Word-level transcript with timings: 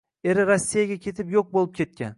Eri 0.31 0.45
rossiyaga 0.49 0.97
ketib 1.07 1.37
yoʻq 1.37 1.55
boʻlib 1.57 1.77
ketgan 1.81 2.09